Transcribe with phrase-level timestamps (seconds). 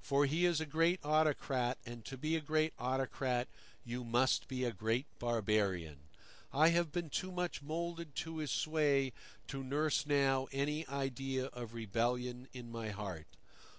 [0.00, 3.46] For he is a great autocrat, and to be a great autocrat
[3.84, 5.98] you must be a great barbarian.
[6.50, 9.12] I have been too much moulded to his sway
[9.48, 13.26] to nurse now any idea of rebellion in my heart.